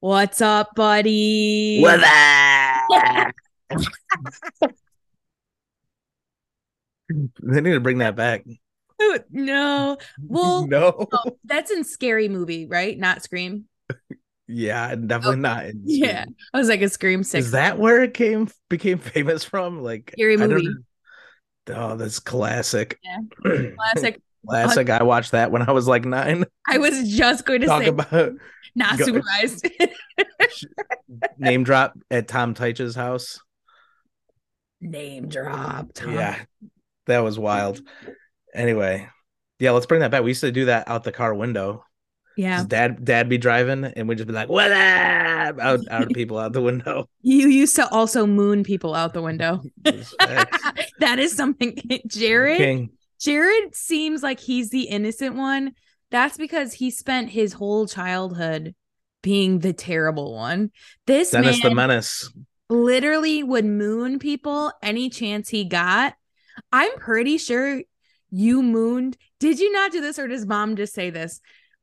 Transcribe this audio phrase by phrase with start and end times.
[0.00, 1.80] What's up, buddy?
[1.82, 3.34] What up?
[7.42, 8.44] they need to bring that back.
[9.30, 9.98] no.
[10.28, 11.06] Well, no.
[11.12, 12.98] no, that's in Scary Movie, right?
[12.98, 13.66] Not Scream.
[14.46, 15.64] Yeah, definitely Oh, not.
[15.66, 16.22] in Yeah.
[16.22, 16.36] Scream.
[16.54, 17.46] I was like a Scream Six.
[17.46, 19.82] Is that where it came became famous from?
[19.82, 20.68] Like Scary movie.
[21.68, 22.98] Oh, that's classic.
[23.04, 23.18] Yeah.
[23.76, 24.20] classic?
[24.46, 24.88] Classic.
[24.90, 26.44] Uh, I watched that when I was like nine.
[26.66, 28.32] I was just going to Talk say about
[28.74, 29.68] not go- supervised.
[31.38, 33.40] name drop at Tom Teich's house.
[34.80, 35.92] Name drop.
[35.94, 36.14] Tom.
[36.14, 36.38] Yeah,
[37.06, 37.80] that was wild.
[38.54, 39.08] Anyway,
[39.58, 40.22] yeah, let's bring that back.
[40.22, 41.84] We used to do that out the car window.
[42.36, 42.64] Yeah.
[42.66, 46.38] Dad, dad be driving, and we'd just be like, "What up?" Out, out of people
[46.38, 47.08] out the window.
[47.20, 49.60] You used to also moon people out the window.
[51.00, 51.78] That is something.
[52.06, 52.58] Jared.
[52.58, 52.90] King.
[53.20, 55.72] Jared seems like he's the innocent one.
[56.10, 58.74] That's because he spent his whole childhood
[59.22, 60.70] being the terrible one.
[61.06, 62.32] This Dennis man the Menace.
[62.68, 66.14] literally would moon people any chance he got.
[66.72, 67.82] I'm pretty sure
[68.30, 69.16] you mooned.
[69.38, 71.40] Did you not do this, or does mom just say this?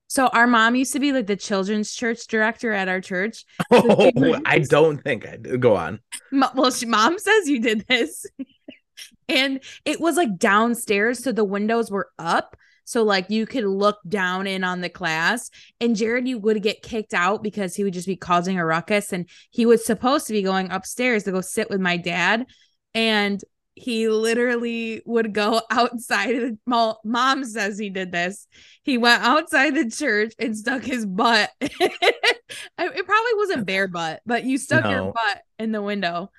[0.08, 3.46] So our mom used to be like the children's church director at our church.
[3.72, 5.58] Oh, I don't think I do.
[5.58, 6.00] Go on.
[6.32, 8.26] Well, she, mom says you did this.
[9.30, 11.24] and it was like downstairs.
[11.24, 12.56] So the windows were up.
[12.86, 15.50] So like you could look down in on the class.
[15.82, 19.12] And Jared, you would get kicked out because he would just be causing a ruckus.
[19.12, 22.46] And he was supposed to be going upstairs to go sit with my dad.
[22.94, 23.42] And
[23.76, 28.48] he literally would go outside of the well, mom says he did this.
[28.84, 31.52] He went outside the church and stuck his butt.
[32.80, 36.32] It probably wasn't bare butt, but you stuck your butt in the window.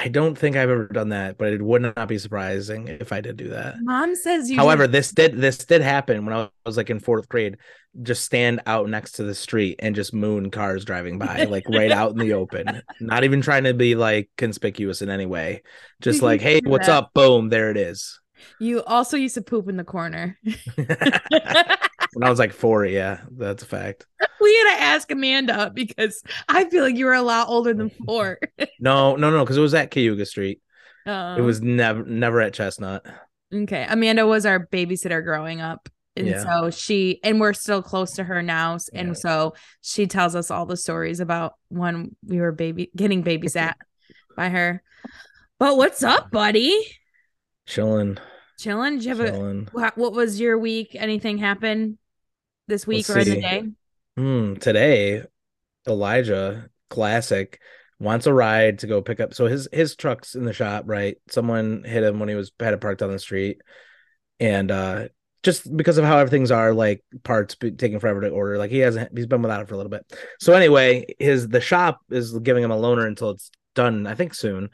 [0.00, 3.20] I don't think I've ever done that, but it would not be surprising if I
[3.20, 3.74] did do that.
[3.80, 4.56] Mom says you.
[4.56, 7.56] However, did- this did this did happen when I was like in fourth grade.
[8.02, 11.90] Just stand out next to the street and just moon cars driving by, like right
[11.90, 12.80] out in the open.
[13.00, 15.62] Not even trying to be like conspicuous in any way.
[16.00, 17.10] Just like, hey, what's up?
[17.12, 18.20] Boom, there it is.
[18.60, 20.38] you also used to poop in the corner.
[22.14, 24.06] when I was like four, yeah, that's a fact.
[24.40, 27.90] we had to ask Amanda because I feel like you were a lot older than
[28.06, 28.38] four.
[28.80, 30.60] No, no, no, because it was at Cayuga Street.
[31.06, 33.04] It Um, was never never at Chestnut.
[33.54, 33.86] okay.
[33.88, 35.88] Amanda was our babysitter growing up.
[36.16, 36.42] And Yeah.
[36.42, 38.76] so she, and we're still close to her now.
[38.92, 39.14] And Yeah.
[39.14, 43.74] so she tells us all the stories about when we were baby getting babysat
[44.36, 44.82] by her.
[45.58, 46.76] But what's up, buddy?
[47.66, 48.18] Chilling,
[48.58, 48.94] Chilling?
[48.94, 49.68] Did you have a, chilling.
[49.72, 50.94] wha- what was your week?
[50.94, 51.98] Anything happen
[52.66, 53.64] this week Let's or in the day?
[54.16, 55.22] Hmm, today,
[55.86, 57.60] Elijah, classic,
[58.00, 59.34] wants a ride to go pick up.
[59.34, 61.16] So his his truck's in the shop, right?
[61.30, 63.60] Someone hit him when he was had it parked on the street,
[64.40, 65.08] and uh
[65.44, 68.58] just because of how everything's are, like parts be taking forever to order.
[68.58, 70.04] Like he hasn't, he's been without it for a little bit.
[70.40, 74.06] So anyway, his the shop is giving him a loaner until it's done.
[74.06, 74.70] I think soon.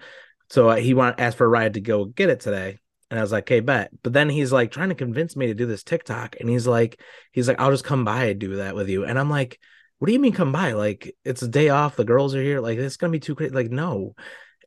[0.48, 2.78] So uh, he want asked for a ride to go get it today.
[3.10, 3.90] And I was like, okay, bet.
[4.02, 6.36] But then he's like trying to convince me to do this TikTok.
[6.40, 7.00] And he's like,
[7.32, 9.04] he's like, I'll just come by and do that with you.
[9.04, 9.58] And I'm like,
[9.98, 10.72] what do you mean come by?
[10.72, 11.96] Like, it's a day off.
[11.96, 12.60] The girls are here.
[12.60, 13.54] Like, it's gonna be too crazy.
[13.54, 14.14] Like, no.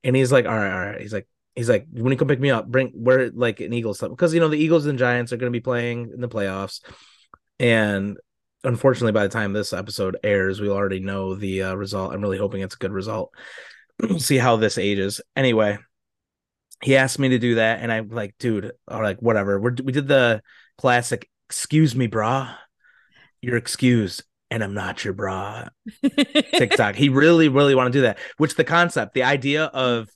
[0.03, 1.01] And he's like, all right, all right.
[1.01, 3.97] He's like, he's like, when you come pick me up, bring where like an Eagles
[3.97, 4.11] stuff.
[4.11, 6.81] Because you know, the Eagles and Giants are gonna be playing in the playoffs.
[7.59, 8.17] And
[8.63, 12.13] unfortunately, by the time this episode airs, we'll already know the uh, result.
[12.13, 13.31] I'm really hoping it's a good result.
[14.01, 15.21] we'll see how this ages.
[15.35, 15.77] Anyway,
[16.83, 19.59] he asked me to do that, and I'm like, dude, or like whatever.
[19.59, 20.41] We're, we did the
[20.77, 22.55] classic, excuse me, brah.
[23.41, 25.69] You're excused, and I'm not your bra.
[26.53, 26.95] TikTok.
[26.95, 28.19] he really, really want to do that.
[28.37, 30.09] Which the concept, the idea of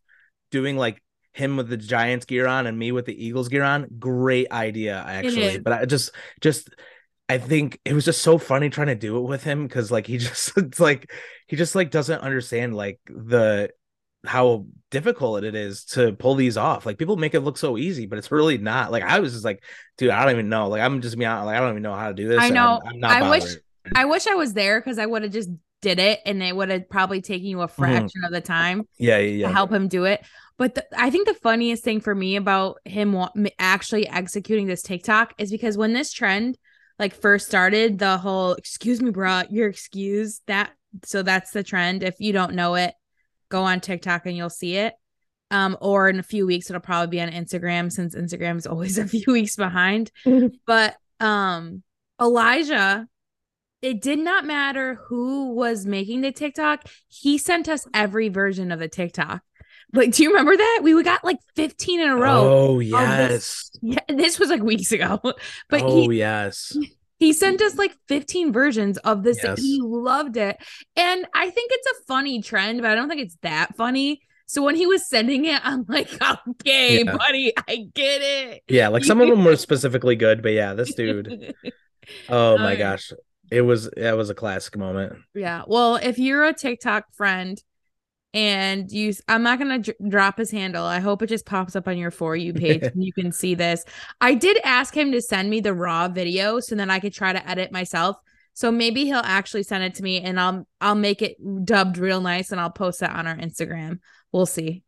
[0.52, 1.02] doing like
[1.34, 5.04] him with the Giants gear on and me with the Eagles gear on, great idea
[5.06, 5.60] actually.
[5.60, 6.12] But I just,
[6.42, 6.70] just,
[7.30, 10.06] I think it was just so funny trying to do it with him because like
[10.06, 11.12] he just, it's like
[11.48, 13.72] he just like doesn't understand like the
[14.26, 16.86] how difficult it is to pull these off.
[16.86, 18.92] Like people make it look so easy, but it's really not.
[18.92, 19.64] Like I was just like,
[19.98, 20.68] dude, I don't even know.
[20.68, 21.28] Like I'm just me.
[21.28, 22.40] like I don't even know how to do this.
[22.40, 22.80] I know.
[22.86, 23.56] I'm, I'm not I wish-
[23.96, 25.50] I wish I was there because I would have just
[25.82, 27.82] did it and it would have probably taken you a mm-hmm.
[27.82, 29.52] fraction of the time Yeah, yeah, to yeah.
[29.52, 30.24] help him do it.
[30.58, 34.84] But the, I think the funniest thing for me about him wa- actually executing this
[34.84, 36.58] TikTok is because when this trend
[37.00, 40.72] like first started, the whole "excuse me, bro, you're excused." That
[41.04, 42.04] so that's the trend.
[42.04, 42.94] If you don't know it,
[43.52, 44.94] go on TikTok and you'll see it.
[45.52, 48.98] Um, or in a few weeks, it'll probably be on Instagram since Instagram is always
[48.98, 50.10] a few weeks behind.
[50.66, 51.84] but um,
[52.20, 53.06] Elijah,
[53.82, 56.86] it did not matter who was making the TikTok.
[57.10, 59.42] He sent us every version of the TikTok.
[59.94, 60.80] Like, do you remember that?
[60.84, 62.50] We got like 15 in a row.
[62.50, 63.72] Oh this- yes.
[63.84, 65.20] Yeah, this was like weeks ago.
[65.70, 66.78] But oh he yes.
[67.22, 69.38] He sent us like 15 versions of this.
[69.44, 69.62] Yes.
[69.62, 70.58] He loved it.
[70.96, 74.22] And I think it's a funny trend, but I don't think it's that funny.
[74.48, 76.10] So when he was sending it, I'm like,
[76.50, 77.16] okay, Yeah.
[77.16, 78.64] buddy, I get it.
[78.68, 81.54] Yeah, like some of them were specifically good, but yeah, this dude.
[82.28, 82.80] Oh my Okay.
[82.80, 83.14] gosh.
[83.52, 85.20] It was that was a classic moment.
[85.36, 85.62] Yeah.
[85.68, 87.62] Well, if you're a TikTok friend
[88.34, 90.86] and you, I'm not going to dr- drop his handle.
[90.86, 93.56] I hope it just pops up on your For You page and you can see
[93.56, 93.84] this.
[94.22, 97.34] I did ask him to send me the raw video so then I could try
[97.34, 98.18] to edit myself.
[98.54, 102.20] So maybe he'll actually send it to me and I'll I'll make it dubbed real
[102.22, 104.00] nice and I'll post it on our Instagram.
[104.32, 104.84] We'll see.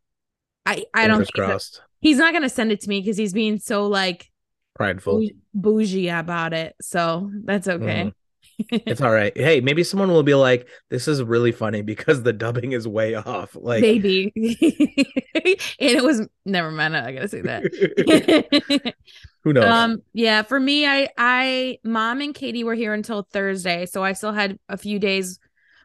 [0.66, 1.80] I I don't crossed.
[2.00, 4.30] he's not going to send it to me because he's being so like
[4.74, 5.26] Prideful.
[5.54, 6.74] bougie about it.
[6.80, 8.04] So that's okay.
[8.04, 8.12] Mm.
[8.58, 9.36] It's all right.
[9.36, 13.14] Hey, maybe someone will be like, "This is really funny because the dubbing is way
[13.14, 14.32] off." Like, Maybe.
[14.36, 16.96] and it was never mind.
[16.96, 18.94] I gotta say that.
[19.44, 19.64] who knows?
[19.64, 24.12] um, yeah, for me, I I mom and Katie were here until Thursday, so I
[24.12, 25.38] still had a few days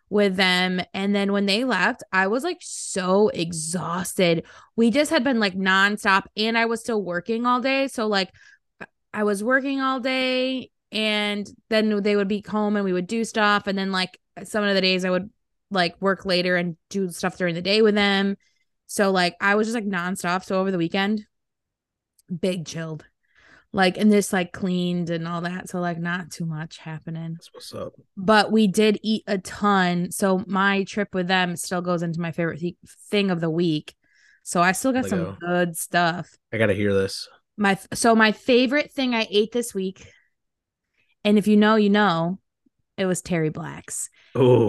[0.10, 0.82] with them.
[0.94, 4.46] And then when they left, I was like so exhausted.
[4.76, 7.88] We just had been like nonstop, and I was still working all day.
[7.88, 8.32] So like
[9.14, 13.24] I was working all day, and then they would be home and we would do
[13.24, 13.68] stuff.
[13.68, 15.30] And then like some of the days I would
[15.72, 18.38] like work later and do stuff during the day with them.
[18.88, 20.44] So like I was just like nonstop.
[20.44, 21.26] So over the weekend,
[22.40, 23.06] big chilled.
[23.72, 25.70] Like and this like cleaned and all that.
[25.70, 27.34] So like not too much happening.
[27.34, 27.94] That's what's up.
[28.18, 30.10] But we did eat a ton.
[30.12, 32.78] So my trip with them still goes into my favorite th-
[33.12, 33.94] thing of the week.
[34.42, 36.36] So I still got some good stuff.
[36.52, 37.28] I gotta hear this.
[37.58, 40.12] My so my favorite thing I ate this week,
[41.24, 42.40] and if you know, you know,
[42.98, 44.10] it was Terry Black's.
[44.36, 44.68] Oh,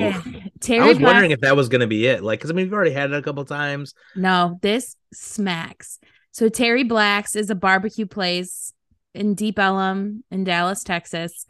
[0.61, 2.23] Terry I was Black- wondering if that was gonna be it.
[2.23, 3.94] Like, because I mean, we've already had it a couple times.
[4.17, 5.99] No, this smacks.
[6.32, 8.73] So Terry Black's is a barbecue place
[9.14, 11.44] in Deep Ellum in Dallas, Texas.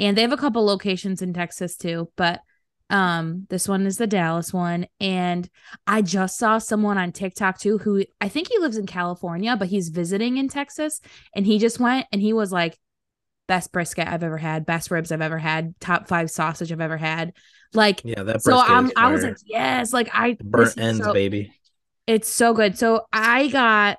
[0.00, 2.40] And they have a couple locations in Texas too, but
[2.90, 5.48] um this one is the Dallas one and
[5.86, 9.68] I just saw someone on TikTok too who I think he lives in California, but
[9.68, 11.00] he's visiting in Texas
[11.34, 12.76] and he just went and he was like
[13.46, 16.96] best brisket I've ever had, best ribs I've ever had, top 5 sausage I've ever
[16.96, 17.32] had.
[17.74, 18.42] Like Yeah, that.
[18.42, 21.52] so I'm I was like yes, like I burnt this ends, so- baby.
[22.06, 22.78] it's so good.
[22.78, 23.98] So I got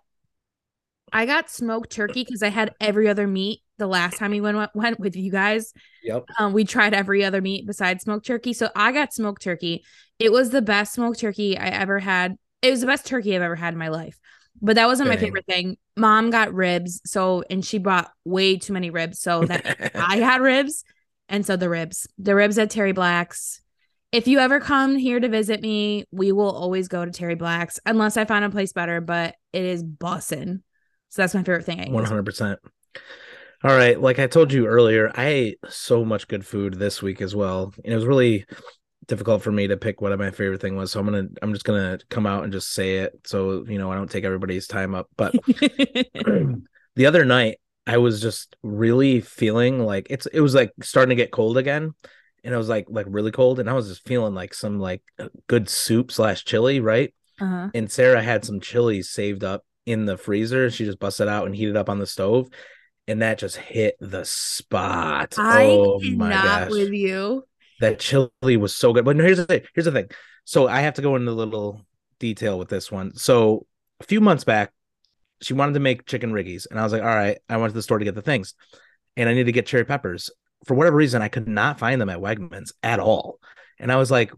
[1.13, 4.69] I got smoked turkey because I had every other meat the last time we went
[4.73, 5.73] went with you guys.
[6.03, 6.25] Yep.
[6.39, 8.53] Um, we tried every other meat besides smoked turkey.
[8.53, 9.83] So I got smoked turkey.
[10.19, 12.37] It was the best smoked turkey I ever had.
[12.61, 14.17] It was the best turkey I've ever had in my life.
[14.61, 15.77] But that wasn't my favorite thing.
[15.97, 19.19] Mom got ribs, so and she bought way too many ribs.
[19.19, 20.83] So that I had ribs,
[21.29, 23.61] and so the ribs, the ribs at Terry Black's.
[24.11, 27.79] If you ever come here to visit me, we will always go to Terry Black's
[27.85, 29.01] unless I find a place better.
[29.01, 30.61] But it is bussin'.
[31.09, 31.91] So that's my favorite thing.
[31.91, 32.59] One hundred percent.
[33.63, 37.21] All right, like I told you earlier, I ate so much good food this week
[37.21, 38.45] as well, and it was really
[39.07, 40.91] difficult for me to pick what my favorite thing was.
[40.91, 43.91] So I'm gonna, I'm just gonna come out and just say it, so you know
[43.91, 45.09] I don't take everybody's time up.
[45.17, 51.09] But the other night, I was just really feeling like it's, it was like starting
[51.09, 51.93] to get cold again,
[52.43, 55.01] and it was like like really cold, and I was just feeling like some like
[55.47, 57.13] good soup slash chili, right?
[57.39, 57.69] uh-huh.
[57.73, 60.69] and Sarah had some chili saved up in the freezer.
[60.69, 62.49] She just busted out and heated up on the stove,
[63.07, 65.35] and that just hit the spot.
[65.37, 67.43] I oh my not gosh, with you.
[67.79, 69.05] That chili was so good.
[69.05, 69.61] But here's the thing.
[69.73, 70.09] Here's the thing.
[70.45, 71.81] So I have to go into a little
[72.19, 73.15] detail with this one.
[73.15, 73.65] So
[73.99, 74.71] a few months back,
[75.41, 77.75] she wanted to make chicken riggies, and I was like, all right, I went to
[77.75, 78.53] the store to get the things,
[79.17, 80.29] and I need to get cherry peppers.
[80.65, 83.39] For whatever reason, I could not find them at Wegmans at all,
[83.79, 84.31] and I was like,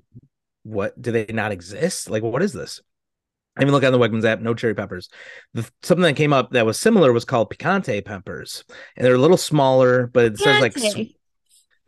[0.64, 1.00] what?
[1.00, 2.10] Do they not exist?
[2.10, 2.82] Like, what is this?
[3.58, 5.10] I even look on the Wegmans app, no cherry peppers.
[5.54, 8.64] The, something that came up that was similar was called picante peppers,
[8.96, 10.74] and they're a little smaller, but it says like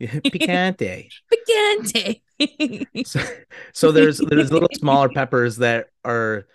[0.00, 1.08] Picante.
[1.30, 3.06] picante.
[3.06, 3.20] So,
[3.72, 6.46] so there's there's little smaller peppers that are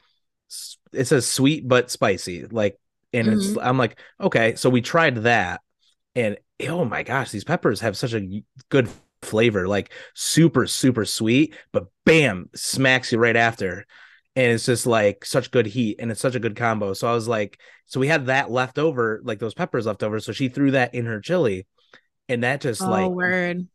[0.91, 2.79] it says sweet but spicy, like,
[3.13, 3.59] and it's mm-hmm.
[3.59, 5.61] I'm like, okay, so we tried that,
[6.15, 6.37] and
[6.67, 8.89] oh my gosh, these peppers have such a good
[9.21, 13.85] flavor, like super super sweet, but bam, smacks you right after.
[14.37, 16.91] And it's just like such good heat and it's such a good combo.
[16.91, 20.19] So I was like, so we had that left over, like those peppers left over.
[20.19, 21.67] So she threw that in her chili.
[22.27, 23.67] And that just oh, like word.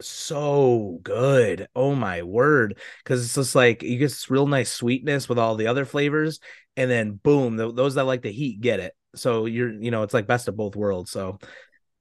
[0.00, 1.68] so good.
[1.74, 2.78] Oh my word.
[3.04, 6.40] Cause it's just like you get this real nice sweetness with all the other flavors.
[6.76, 8.94] And then boom, th- those that like the heat get it.
[9.16, 11.10] So you're, you know, it's like best of both worlds.
[11.10, 11.38] So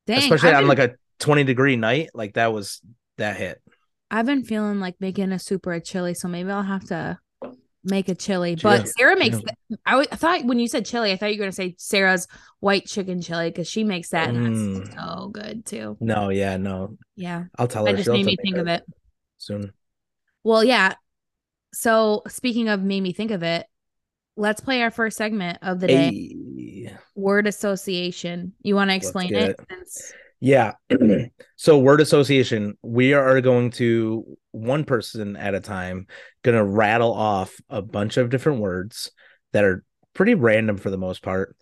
[0.05, 2.81] Dang, especially I've on been, like a 20 degree night, like that was
[3.17, 3.61] that hit.
[4.09, 5.39] I've been feeling like making a
[5.73, 7.17] a chili, so maybe I'll have to
[7.87, 8.55] make a chili.
[8.55, 8.91] But Yeah.
[8.97, 9.37] Sarah makes.
[9.69, 9.77] Yeah.
[9.85, 12.27] I, w- I thought when you said chili, I thought you were gonna say Sarah's
[12.59, 14.95] white chicken chili because she makes that and that's Mm.
[14.95, 15.97] so good too.
[15.99, 16.97] No, yeah, no.
[17.15, 17.91] Yeah, I'll tell her.
[17.91, 18.83] that just She'll made me think of it.
[19.37, 19.71] soon.
[20.43, 20.93] Well, yeah.
[21.73, 23.65] So speaking of made me think of it,
[24.35, 26.09] let's play our first segment of the day.
[26.11, 26.93] Hey.
[27.15, 28.53] Word association.
[28.61, 29.49] You want to explain it?
[29.51, 29.59] it.
[29.69, 30.73] Since- Yeah.
[31.55, 36.07] so word association, we are going to one person at a time
[36.43, 39.11] going to rattle off a bunch of different words
[39.53, 41.55] that are pretty random for the most part.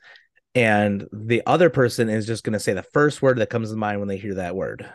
[0.53, 3.75] And the other person is just going to say the first word that comes to
[3.75, 4.89] mind when they hear that word.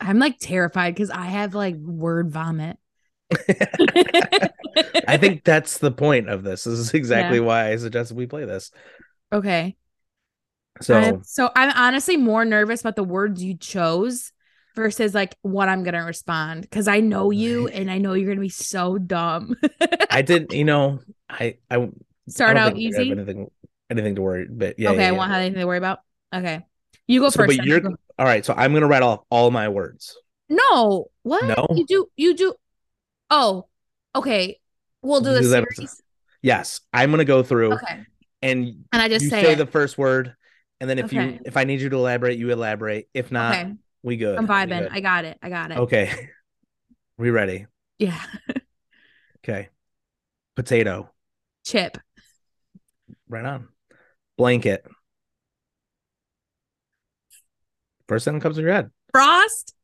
[0.00, 2.78] I'm like terrified because I have like word vomit.
[5.06, 6.64] I think that's the point of this.
[6.64, 8.70] This is exactly why I suggested we play this.
[9.32, 9.76] okay.
[10.80, 14.32] So I'm- so I'm honestly more nervous about the words you chose
[14.76, 18.40] versus like what I'm gonna respond because I know you and I know you're gonna
[18.40, 19.56] be so dumb.
[20.10, 21.88] I didn't, you know, I I
[22.28, 23.10] Start I out easy.
[23.10, 23.50] anything
[23.90, 24.90] anything to worry, but yeah.
[24.90, 25.18] okay, yeah, I yeah.
[25.18, 25.98] won't have anything to worry about.
[26.32, 26.64] Okay,
[27.08, 27.56] you go So, first.
[27.58, 28.44] but you're go- all right.
[28.44, 30.16] So I'm gonna rattle off all my words.
[30.48, 31.44] No, what?
[31.44, 31.66] No?
[31.76, 32.06] you do.
[32.16, 32.54] You do.
[33.30, 33.66] Oh,
[34.14, 34.60] okay.
[35.02, 36.00] We'll do the Do that- series.
[36.42, 38.04] Yes, I'm gonna go through Okay,
[38.42, 40.34] and and I just you say, say, the first word,
[40.80, 41.34] and then if Okay.
[41.34, 43.08] you if I need you to elaborate, you elaborate.
[43.14, 44.38] If not, okay, we good.
[44.38, 44.80] I'm vibing.
[44.80, 44.88] good.
[44.92, 45.38] I got it.
[45.42, 45.78] I got it.
[45.78, 46.30] Okay,
[47.18, 47.66] we ready?
[47.98, 48.20] Yeah,
[49.44, 49.68] Okay,
[50.56, 51.10] potato,
[51.64, 51.98] chip,
[53.28, 53.68] right on.
[54.38, 54.86] Blanket.
[58.08, 58.90] First thing that comes to your head.
[59.12, 59.74] frost.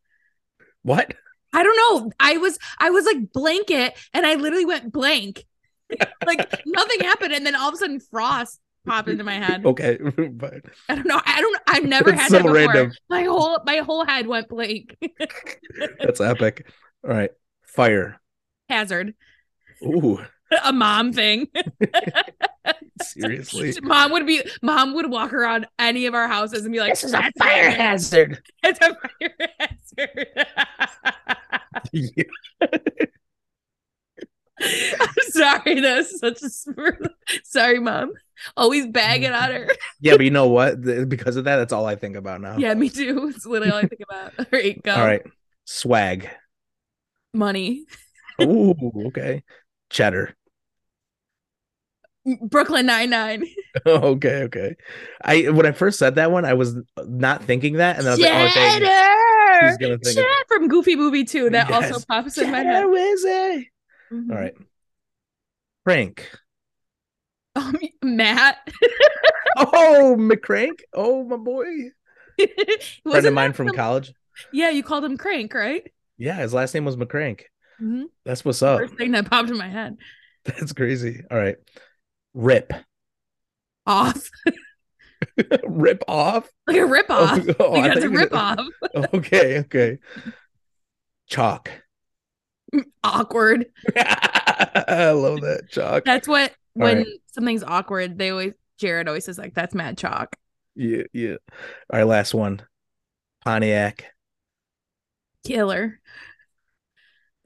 [0.83, 1.15] What?
[1.53, 2.11] I don't know.
[2.21, 5.45] I was I was like blanket, and I literally went blank.
[6.26, 9.66] like nothing happened, and then all of a sudden frost popped into my head.
[9.66, 9.99] Okay,
[10.31, 10.55] but
[10.88, 11.21] I don't know.
[11.25, 11.59] I don't.
[11.66, 12.55] I've never had so that before.
[12.55, 12.93] random.
[13.09, 14.97] My whole my whole head went blank.
[16.00, 16.66] that's epic.
[17.05, 17.31] All right,
[17.66, 18.21] fire.
[18.69, 19.14] Hazard,
[19.83, 20.19] Ooh,
[20.64, 21.49] a mom thing.
[23.02, 23.75] seriously.
[23.83, 24.43] mom would be.
[24.62, 27.71] Mom would walk around any of our houses and be like, This is a fire
[27.71, 28.40] hazard.
[28.62, 30.26] It's a fire hazard.
[31.93, 32.25] Yeah.
[35.01, 35.81] I'm sorry.
[35.81, 36.49] That's such a
[37.45, 38.13] sorry, mom.
[38.57, 39.69] Always bagging on her.
[40.01, 40.81] Yeah, but you know what?
[41.09, 42.57] Because of that, that's all I think about now.
[42.59, 43.33] Yeah, me too.
[43.35, 44.33] It's literally all I think about.
[44.39, 44.95] All right, go.
[44.95, 45.23] All right.
[45.65, 46.29] Swag.
[47.33, 47.85] Money.
[48.43, 48.75] Ooh,
[49.07, 49.43] okay.
[49.91, 50.35] Cheddar.
[52.43, 53.45] Brooklyn Nine Nine.
[53.87, 54.75] okay, okay.
[55.25, 58.15] I when I first said that one, I was not thinking that, and then I
[58.17, 59.67] was like, oh, okay, Cheddar.
[59.69, 61.51] he's gonna think of- from Goofy Movie too.
[61.51, 62.05] That also Yes.
[62.05, 62.83] pops in my head.
[62.83, 63.65] Cheddar
[64.13, 64.31] Mhm.
[64.31, 64.55] All right.
[65.85, 66.29] Prank.
[67.55, 68.57] Um, Matt.
[69.59, 70.81] Oh, McCrank.
[70.93, 71.65] Oh, my boy.
[72.39, 72.51] Friend
[73.07, 74.13] Wasn't of mine from some- college.
[74.53, 75.91] Yeah, you called him Crank, right?
[76.19, 77.45] Yeah, his last name was McCrank.
[77.81, 78.05] Mhm.
[78.27, 78.81] That's what's up.
[78.81, 79.97] First thing that popped in my head.
[80.45, 81.23] That's crazy.
[81.31, 81.57] All right.
[82.35, 82.71] Rip.
[83.87, 84.29] Off.
[85.65, 86.51] Rip off.
[86.67, 87.41] Like a rip off.
[87.49, 88.61] Oh, oh, like that's a rip off.
[89.15, 89.99] Okay, okay.
[91.29, 91.71] Chalk.
[93.05, 93.67] Awkward.
[93.97, 96.05] I love that chalk.
[96.05, 97.07] That's what when right.
[97.33, 100.37] something's awkward, they always Jared always says like that's mad chalk.
[100.75, 101.37] Yeah, yeah.
[101.91, 102.63] All right, last one.
[103.45, 104.13] Pontiac.
[105.45, 106.01] Killer.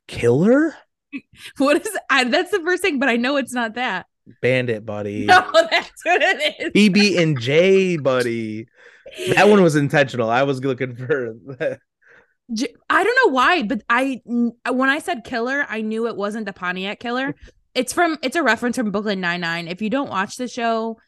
[0.06, 0.74] Killer?
[1.58, 4.06] What is I, that's the first thing, but I know it's not that.
[4.40, 5.26] Bandit, buddy.
[5.26, 6.72] No, that's what it is.
[6.72, 8.68] PB and J, buddy.
[9.34, 10.30] That one was intentional.
[10.30, 11.78] I was looking for J-
[12.88, 16.52] I don't know why, but I when I said killer, I knew it wasn't the
[16.52, 17.34] Pontiac killer.
[17.74, 19.68] It's from it's a reference from Brooklyn Nine Nine.
[19.68, 20.98] If you don't watch the show,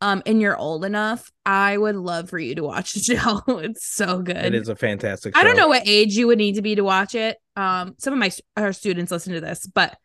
[0.00, 3.42] um, and you're old enough, I would love for you to watch the show.
[3.58, 4.36] It's so good.
[4.36, 6.82] it is a fantastic I don't know what age you would need to be to
[6.84, 7.38] watch it.
[7.56, 9.96] Um, some of my our students listen to this, but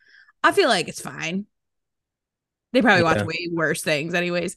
[0.43, 1.45] I feel like it's fine.
[2.73, 3.25] They probably watch Yeah.
[3.25, 4.55] way worse things, anyways.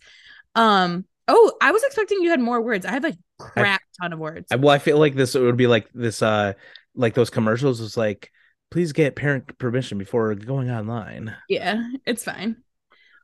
[0.54, 1.04] Um.
[1.28, 2.84] Oh, I was expecting you had more words.
[2.84, 4.46] I have a crap ton of words.
[4.50, 6.52] I- well, I feel like this would be like this uh
[6.94, 8.30] like those commercials was like
[8.70, 11.34] please get parent permission before going online.
[11.48, 12.56] yeah, it's fine.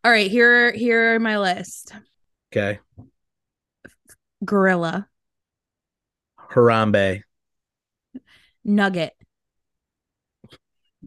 [0.04, 1.92] All right, here here are my list.
[2.52, 2.78] Okay.
[4.44, 5.08] Gorilla,
[6.50, 7.22] Harambe.
[8.64, 9.14] nugget,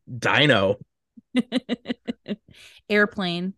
[0.07, 0.77] Dino.
[2.89, 3.53] airplane,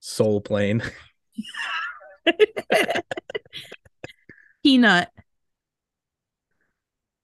[0.00, 0.82] Soul plane.
[4.62, 5.10] peanut.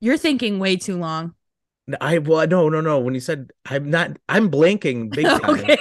[0.00, 1.34] You're thinking way too long.
[2.00, 5.44] I well no no no when you said I'm not I'm blanking big time.
[5.50, 5.78] okay.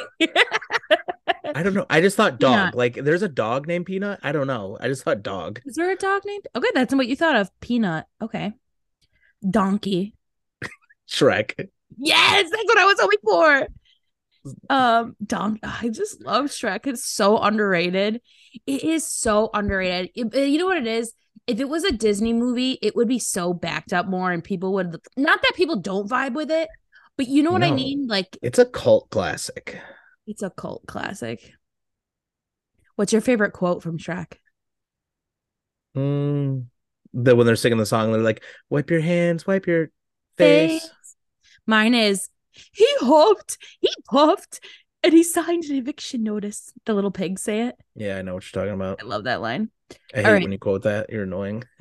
[1.54, 1.86] I don't know.
[1.90, 2.56] I just thought dog.
[2.56, 2.76] Peanut.
[2.76, 4.20] Like there's a dog named Peanut.
[4.24, 4.78] I don't know.
[4.80, 5.62] I just thought dog.
[5.66, 6.48] Is there a dog named?
[6.56, 7.52] Okay, that's what you thought of.
[7.60, 8.06] Peanut.
[8.22, 8.54] Okay.
[9.48, 10.16] Donkey.
[11.10, 11.70] Shrek.
[11.98, 13.68] Yes, that's what I was hoping for.
[14.70, 16.88] Um, Dom, I just love Shrek.
[16.88, 18.22] It's so underrated.
[18.66, 20.12] It is so underrated.
[20.16, 21.14] It- you know what it is?
[21.48, 24.74] If it was a Disney movie, it would be so backed up more, and people
[24.74, 26.70] would not that people don't vibe with it,
[27.18, 28.08] but you know what I mean?
[28.08, 29.78] Like It's a cult classic.
[30.28, 31.52] it's a cult classic.
[32.96, 34.34] What's your favorite quote from Shrek?
[35.98, 36.66] Mm,
[37.14, 39.90] that when they're singing the song, they're like, "Wipe your hands, wipe your
[40.38, 40.90] face."
[41.66, 44.60] Mine is he huffed, he puffed,
[45.04, 46.74] and he signed an eviction notice.
[46.86, 47.76] The little pigs say it.
[47.96, 49.02] Yeah, I know what you're talking about.
[49.02, 49.70] I love that line.
[50.14, 50.44] I hate right.
[50.44, 51.10] when you quote that.
[51.10, 51.64] You're annoying.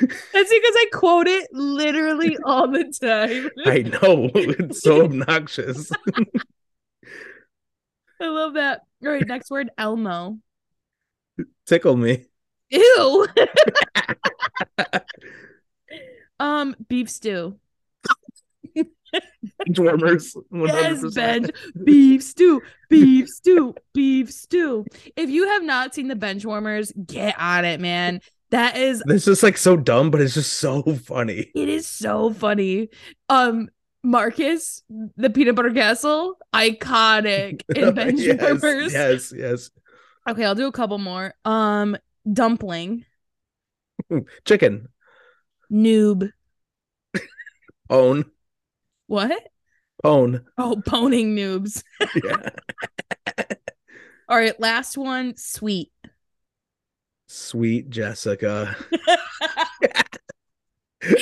[0.00, 3.50] That's because I quote it literally all the time.
[3.66, 5.90] I know it's so obnoxious.
[8.20, 8.82] I love that.
[9.04, 10.38] All right, next word, Elmo.
[11.66, 12.26] Tickle me.
[12.70, 13.26] Ew.
[16.40, 17.58] um, beef stew.
[19.76, 20.36] Warmers.
[20.52, 21.14] Yes, 100%.
[21.14, 21.50] bench
[21.84, 24.84] beef stew, beef stew, beef stew.
[25.16, 28.20] If you have not seen the bench warmers, get on it, man.
[28.50, 31.50] That is This is like so dumb, but it's just so funny.
[31.54, 32.88] it is so funny.
[33.28, 33.68] Um,
[34.02, 34.82] Marcus,
[35.16, 38.92] the peanut butter castle, iconic in bench yes, warmers.
[38.92, 39.70] yes, yes.
[40.28, 41.34] Okay, I'll do a couple more.
[41.44, 41.96] Um,
[42.30, 43.04] dumpling,
[44.44, 44.88] Chicken.
[45.72, 46.30] Noob.
[47.90, 48.24] Own.
[49.06, 49.48] What?
[50.04, 50.44] Own.
[50.56, 51.82] Oh, poning noobs.
[52.24, 52.50] Yeah.
[54.28, 55.90] All right, last one, sweet.
[57.28, 58.76] Sweet Jessica.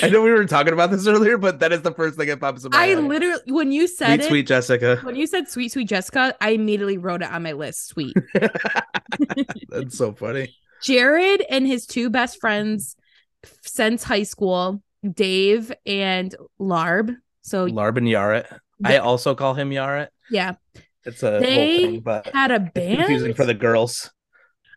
[0.03, 2.41] I know we were talking about this earlier, but that is the first thing that
[2.41, 2.75] pops up.
[2.75, 3.05] I head.
[3.05, 4.97] literally, when you said Sweet, it, sweet Jessica.
[5.03, 7.89] when you said sweet, sweet Jessica, I immediately wrote it on my list.
[7.89, 8.17] Sweet.
[9.69, 10.55] That's so funny.
[10.83, 12.97] Jared and his two best friends
[13.63, 17.17] since high school, Dave and Larb.
[17.43, 18.47] So Larbin Yaret.
[18.85, 20.09] I also call him Yaret.
[20.31, 20.55] yeah,
[21.05, 23.37] It's a They whole thing, but had a it's confusing band.
[23.37, 24.11] for the girls.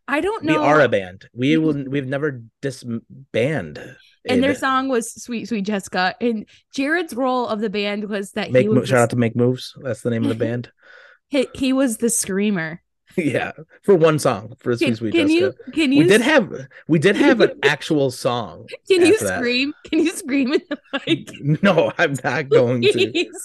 [0.07, 0.59] I don't know.
[0.59, 1.29] We are a band.
[1.33, 1.63] We mm-hmm.
[1.63, 1.85] will.
[1.89, 3.95] We've never disbanded.
[4.27, 8.51] and their song was "Sweet Sweet Jessica." And Jared's role of the band was that
[8.51, 9.75] make he Mo- shout out to Make Moves.
[9.81, 10.71] That's the name of the band.
[11.27, 12.81] he, he was the screamer.
[13.19, 13.51] Yeah,
[13.83, 15.55] for one song for Can, Sweet can Jessica.
[15.67, 18.67] you can you we did have we did have an actual song.
[18.89, 19.37] can you after that.
[19.39, 19.73] scream?
[19.85, 21.31] Can you scream in the mic?
[21.63, 23.25] No, I'm not going to.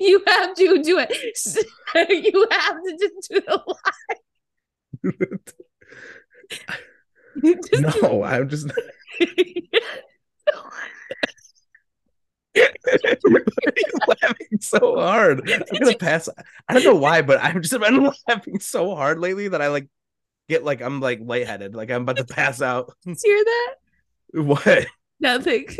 [0.00, 1.10] You have to do it.
[1.94, 3.40] You have to just do
[7.34, 8.70] the do No, I'm just.
[14.06, 15.50] laughing so hard.
[15.50, 16.28] I'm gonna pass.
[16.68, 19.88] I don't know why, but I've just been laughing so hard lately that I like
[20.48, 22.94] get like I'm like lightheaded, like I'm about to pass out.
[23.04, 23.74] Did you hear that?
[24.44, 24.86] What?
[25.20, 25.66] Nothing.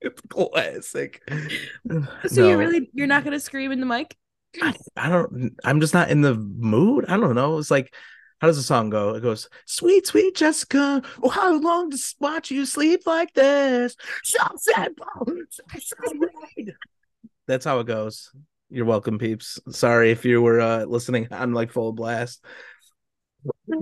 [0.00, 1.22] It's classic.
[1.28, 4.16] so No, you're really you're not gonna scream in the mic?
[4.62, 5.56] I, I don't.
[5.64, 7.06] I'm just not in the mood.
[7.08, 7.58] I don't know.
[7.58, 7.92] It's like.
[8.40, 9.14] How does the song go?
[9.14, 14.38] It goes, "Sweet, sweet Jessica, oh, how long to watch you sleep like this?" So
[14.56, 14.92] sad.
[17.46, 18.30] That's how it goes.
[18.70, 19.58] You're welcome, peeps.
[19.70, 22.44] Sorry if you were uh, listening on like full blast.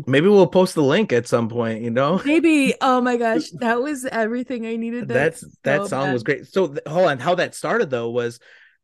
[0.06, 1.82] Maybe we'll post the link at some point.
[1.82, 2.74] You know, Maybe.
[2.80, 5.08] Oh my gosh, that was everything I needed.
[5.08, 6.46] that's that so song was great.
[6.46, 8.38] So th- hold on, how that started though was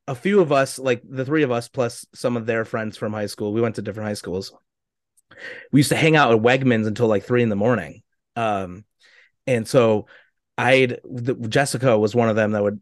[0.08, 3.12] a few of us, like the three of us plus some of their friends from
[3.12, 3.52] high school.
[3.52, 4.52] We went to different high schools.
[5.72, 8.02] We used to hang out at Wegmans until like three in the morning.
[8.36, 8.84] Um,
[9.46, 10.06] and so
[10.58, 11.00] I'd
[11.48, 12.78] Jessica was one of them that would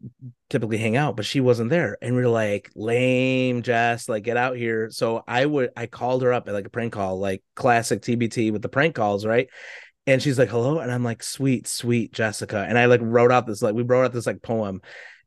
[0.49, 1.97] typically hang out, but she wasn't there.
[2.01, 4.89] And we are like, lame, Jess, like get out here.
[4.91, 8.51] So I would I called her up at like a prank call, like classic TBT
[8.51, 9.47] with the prank calls, right?
[10.05, 10.79] And she's like, hello.
[10.79, 12.65] And I'm like, sweet, sweet Jessica.
[12.67, 14.81] And I like wrote out this, like, we wrote out this like poem.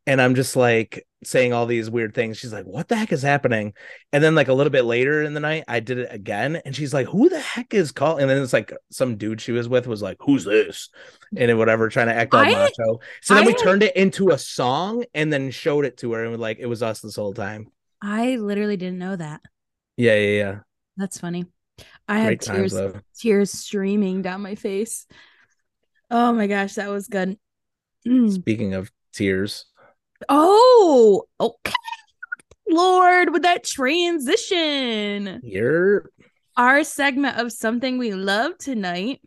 [0.07, 2.37] And I'm just like saying all these weird things.
[2.37, 3.73] She's like, what the heck is happening?
[4.13, 6.57] And then, like, a little bit later in the night, I did it again.
[6.65, 8.23] And she's like, who the heck is calling?
[8.23, 10.91] And then it's like some dude she was with was like, who's this?
[11.37, 13.01] And then whatever, trying to act all I- macho.
[13.23, 16.23] So then I we turned it into a song and then showed it to her.
[16.23, 17.69] And we're like, it was us this whole time.
[18.03, 19.41] I literally didn't know that.
[19.97, 20.59] Yeah, yeah, yeah.
[20.99, 21.47] That's funny.
[22.07, 23.01] I had tears though.
[23.17, 25.07] tears streaming down my face.
[26.11, 27.39] Oh my gosh, that was good.
[28.07, 28.31] Mm.
[28.31, 29.65] Speaking of tears,
[30.29, 31.73] Oh, okay.
[32.69, 35.41] Lord, with that transition.
[35.43, 36.11] you're
[36.57, 39.21] Our segment of something we love tonight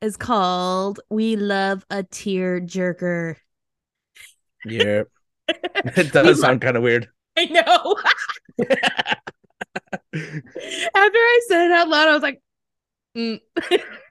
[0.00, 3.36] is called We Love a Tear Jerker.
[4.64, 5.08] you're
[5.48, 7.08] it does sound kind of weird.
[7.36, 7.96] I know.
[10.16, 12.40] After I said it out loud, I was like,
[13.16, 13.40] Mm.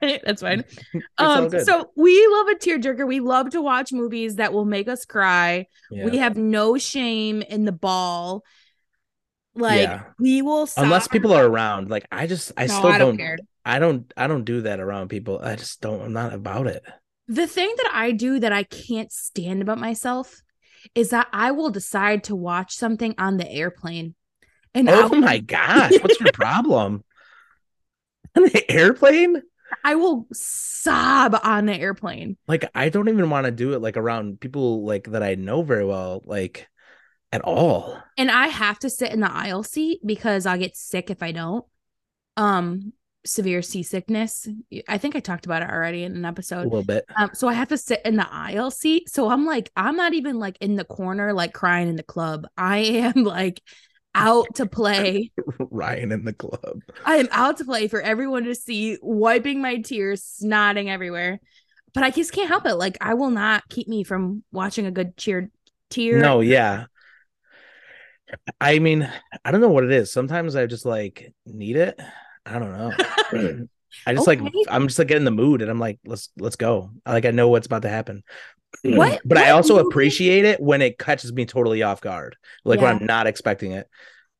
[0.00, 0.64] That's fine.
[1.18, 3.06] Um, so we love a tearjerker.
[3.06, 5.66] We love to watch movies that will make us cry.
[5.90, 6.04] Yeah.
[6.04, 8.42] We have no shame in the ball.
[9.54, 10.02] Like Yeah.
[10.18, 11.88] we will Unless people are around.
[11.88, 13.40] Like I just I No, still I don't, don't.
[13.64, 15.40] I don't I don't do that around people.
[15.42, 16.82] I just don't I'm not about it.
[17.28, 20.42] The thing that I do that I can't stand about myself
[20.94, 24.14] is that I will decide to watch something on the airplane.
[24.74, 27.02] And Oh will- my gosh, what's your problem?
[28.36, 29.42] On the airplane?
[29.84, 32.36] I will sob on the airplane.
[32.46, 35.62] Like I don't even want to do it like around people like that I know
[35.62, 36.68] very well, like
[37.32, 38.00] at all.
[38.16, 41.32] And I have to sit in the aisle seat because I get sick if I
[41.32, 41.64] don't.
[42.36, 42.92] Um
[43.26, 44.48] severe seasickness.
[44.88, 46.60] I think I talked about it already in an episode.
[46.60, 47.04] A little bit.
[47.16, 49.10] Um, so I have to sit in the aisle seat.
[49.10, 52.46] So I'm like, I'm not even like in the corner, like crying in the club.
[52.56, 53.60] I am like
[54.16, 55.30] out to play.
[55.58, 56.80] Ryan in the club.
[57.04, 61.40] I am out to play for everyone to see, wiping my tears, snotting everywhere.
[61.94, 62.74] But I just can't help it.
[62.74, 65.50] Like, I will not keep me from watching a good cheer
[65.90, 66.18] tear.
[66.18, 66.86] No, yeah.
[68.60, 69.08] I mean,
[69.44, 70.12] I don't know what it is.
[70.12, 72.00] Sometimes I just like need it.
[72.44, 73.66] I don't know.
[74.06, 76.90] I just like I'm just like getting the mood and I'm like, let's let's go.
[77.06, 78.22] Like I know what's about to happen.
[78.84, 82.36] What- But I also movie- appreciate it when it catches me totally off guard.
[82.64, 83.88] Like when I'm not expecting it.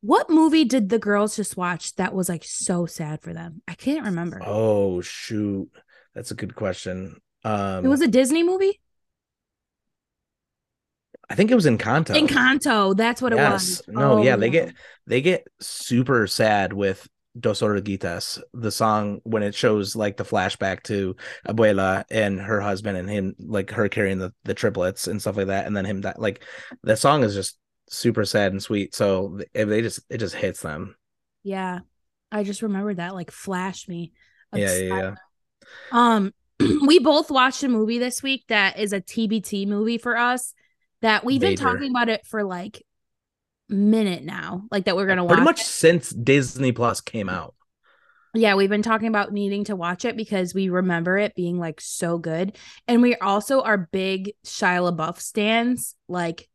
[0.03, 3.63] What movie did the girls just watch that was like so sad for them?
[3.67, 4.41] I can't remember.
[4.45, 5.71] Oh shoot.
[6.15, 7.17] That's a good question.
[7.45, 8.81] Um it was a Disney movie?
[11.29, 12.15] I think it was in Encanto.
[12.15, 12.97] Encanto.
[12.97, 13.83] That's what it was.
[13.89, 14.75] No, Oh, yeah, they get
[15.07, 20.83] they get super sad with Dos Oruguitas, the song when it shows like the flashback
[20.85, 25.37] to Abuela and her husband and him like her carrying the, the triplets and stuff
[25.37, 26.43] like that, and then him that like
[26.83, 28.95] that song is just super sad and sweet.
[28.95, 30.97] So they, they just it just hits them.
[31.43, 31.81] Yeah.
[32.33, 34.13] I just remembered that like flash me.
[34.53, 35.15] Yeah, yeah, yeah.
[35.93, 36.33] Um
[36.87, 40.55] we both watched a movie this week that is a TBT movie for us
[41.03, 42.83] that we've been talking about it for like
[43.69, 44.65] minute now.
[44.71, 45.33] Like that we're to watch.
[45.33, 45.65] Pretty much it.
[45.67, 47.55] since Disney Plus came out.
[48.35, 51.81] Yeah, we've been talking about needing to watch it because we remember it being like
[51.81, 52.57] so good.
[52.87, 55.95] And we also are big Shia LaBeouf stands.
[56.07, 56.49] Like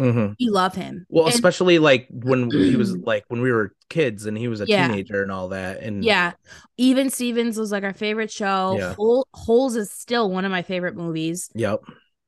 [0.00, 0.34] Mhm.
[0.40, 1.04] we love him.
[1.10, 4.60] Well, And- especially like when he was like when we were kids and he was
[4.62, 4.88] a Yeah.
[4.88, 5.82] teenager and all that.
[5.82, 6.32] And Yeah.
[6.78, 8.76] Even Stevens was like our favorite show.
[8.78, 8.94] Yeah.
[8.94, 11.50] Hole- Holes is still one of my favorite movies.
[11.54, 11.80] yep.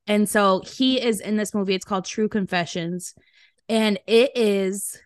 [0.07, 1.75] And so he is in this movie.
[1.75, 3.15] It's called True Confessions.
[3.69, 4.99] And it is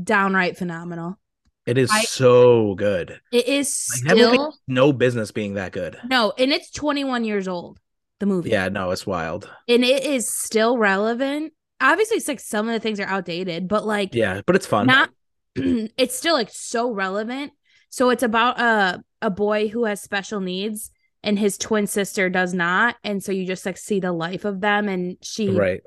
[0.00, 1.18] downright phenomenal.
[1.66, 3.20] It is I- so good.
[3.30, 5.96] It is Like, still No business being that good.
[6.08, 7.78] no, and it's 21 years old,
[8.18, 8.50] the movie.
[8.50, 9.48] Yeah, no, it's wild.
[9.68, 11.52] And it is still relevant.
[11.80, 14.86] Obviously, it's like some of the things are outdated, but like Yeah, but it's fun.
[14.86, 15.10] not
[15.54, 17.52] it's still like so relevant.
[17.90, 20.90] So it's about a a boy who has special needs
[21.22, 22.96] and his twin sister does not.
[23.04, 25.80] And so you just like see the life of them and she right.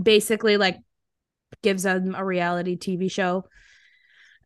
[0.00, 0.76] basically like
[1.62, 3.44] gives them a reality TV show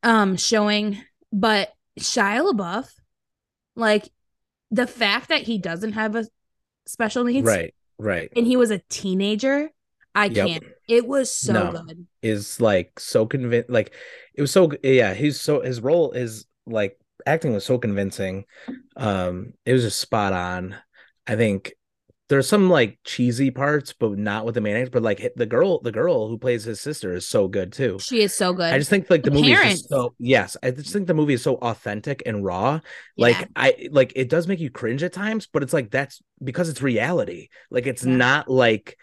[0.03, 0.99] um showing
[1.33, 2.89] but Shia LaBeouf
[3.77, 4.09] like
[4.71, 6.27] the fact that he doesn't have a
[6.87, 7.75] special needs Right.
[7.99, 8.31] Right.
[8.37, 9.71] and he was a teenager
[10.15, 10.47] I Yep.
[10.49, 11.83] can't it was so No.
[11.87, 13.69] good Is like so convinced.
[13.71, 13.93] Like
[14.35, 14.71] it was so.
[14.83, 18.45] Yeah, he's so his role is like acting was so convincing.
[18.97, 20.75] Um, it was just spot on.
[21.27, 21.75] I think
[22.29, 24.91] there's some like cheesy parts, but not with the main actor.
[24.91, 27.99] But like the girl, the girl who plays his sister is so good too.
[28.01, 30.57] she is so good I just think like the, The movie is just so yes,
[30.63, 32.81] I just think the movie is so authentic and raw.
[33.19, 33.47] Like Yeah.
[33.57, 36.81] I like it does make you cringe at times, but it's like that's because it's
[36.81, 37.49] reality.
[37.71, 38.17] Like it's Yeah.
[38.17, 38.97] not like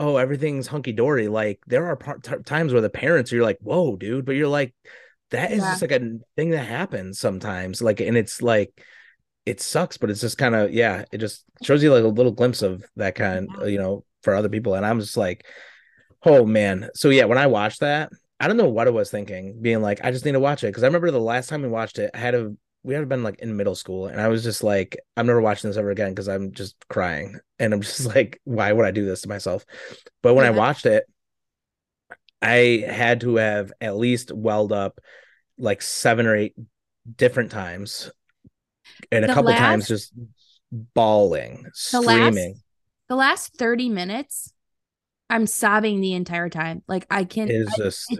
[0.00, 1.28] oh everything's hunky dory.
[1.28, 4.48] Like there are part- t- times where the parents you're like whoa dude, but you're
[4.48, 4.74] like
[5.30, 5.70] that is Yeah.
[5.70, 7.80] just like a thing that happens sometimes.
[7.80, 8.72] Like and it's like
[9.46, 11.04] it sucks, but it's just kind of yeah.
[11.12, 13.66] It just shows you like a little glimpse of that kind, Yeah.
[13.66, 14.74] you know, for other people.
[14.74, 15.44] And I'm just like,
[16.24, 16.88] oh man.
[16.94, 20.00] So yeah, when I watched that, I don't know what I was thinking, being like,
[20.04, 22.10] I just need to watch it because I remember the last time we watched it,
[22.14, 24.98] I had a we had been like in middle school, and I was just like,
[25.16, 28.72] I'm never watching this ever again because I'm just crying, and I'm just like, why
[28.72, 29.64] would I do this to myself?
[30.22, 31.04] But when I watched it,
[32.42, 35.00] I had to have at least welled up
[35.56, 36.54] like seven or eight
[37.16, 38.10] different times,
[39.12, 40.12] and a couple times just
[40.72, 42.60] bawling, The last- screaming.
[43.08, 44.52] the last 30 minutes
[45.30, 48.12] I'm sobbing the entire time like I can Is just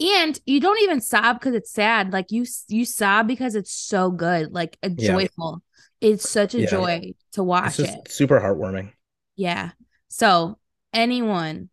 [0.00, 4.10] and you don't even sob because it's sad like you you sob because it's so
[4.10, 5.12] good like a Yeah.
[5.12, 5.62] joyful
[6.00, 6.66] it's such a Yeah.
[6.70, 8.92] joy to watch it's just it super heartwarming.
[9.36, 9.70] yeah
[10.08, 10.58] so
[10.92, 11.68] anyone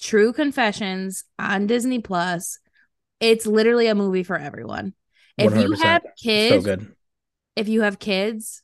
[0.00, 2.58] true confessions on disney plus
[3.20, 4.92] it's literally a movie for everyone
[5.38, 5.82] if you 100%.
[5.82, 6.94] have So kids good.
[7.56, 8.62] If you have kids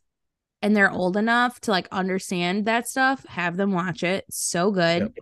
[0.62, 4.24] and they're old enough to like understand that stuff, have them watch it.
[4.30, 5.12] So good.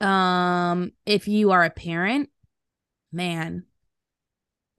[0.00, 2.30] Um, if you are a parent,
[3.12, 3.64] man,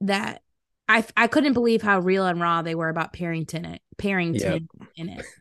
[0.00, 0.42] that
[0.88, 5.08] I I couldn't believe how real and raw they were about Parrington it Parrington in
[5.08, 5.24] it.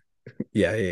[0.54, 0.92] Yeah, yeah,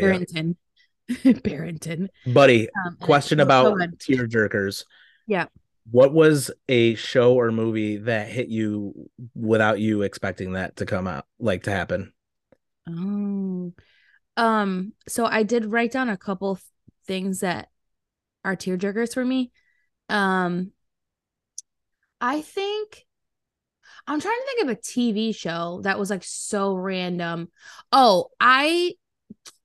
[1.42, 2.08] Barrington.
[2.26, 4.84] Buddy, Um, question so about tear jerkers.
[5.26, 5.46] Yeah.
[5.90, 11.06] What was a show or movie that hit you without you expecting that to come
[11.06, 12.12] out, like to happen?
[12.88, 13.72] Oh.
[14.36, 16.58] Um, so I did write down a couple
[17.06, 17.68] things that
[18.44, 19.52] are tearjerkers for me.
[20.08, 20.72] Um,
[22.20, 23.06] I think
[24.06, 27.48] I'm trying to think of a TV show that was like so random.
[27.92, 28.94] Oh, I